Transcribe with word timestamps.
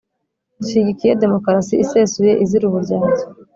dushyigikiye 0.59 1.13
demokarasi 1.23 1.73
isesuye 1.85 2.31
izira 2.43 2.63
uburyarya 2.69 3.25